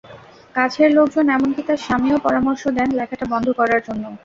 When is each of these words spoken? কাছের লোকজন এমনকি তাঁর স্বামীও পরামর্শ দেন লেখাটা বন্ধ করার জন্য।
কাছের 0.55 0.89
লোকজন 0.97 1.25
এমনকি 1.31 1.61
তাঁর 1.67 1.83
স্বামীও 1.85 2.17
পরামর্শ 2.25 2.63
দেন 2.77 2.89
লেখাটা 2.99 3.25
বন্ধ 3.33 3.47
করার 3.59 3.81
জন্য। 3.87 4.03